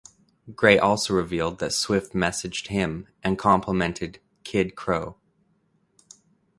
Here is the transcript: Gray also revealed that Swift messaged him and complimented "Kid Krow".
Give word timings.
Gray 0.55 0.79
also 0.79 1.13
revealed 1.13 1.59
that 1.59 1.73
Swift 1.73 2.13
messaged 2.13 2.69
him 2.69 3.07
and 3.23 3.37
complimented 3.37 4.17
"Kid 4.43 4.73
Krow". 4.75 5.15